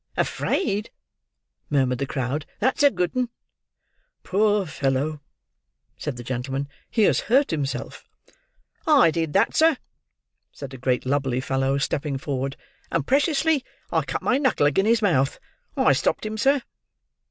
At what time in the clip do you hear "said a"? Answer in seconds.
10.51-10.79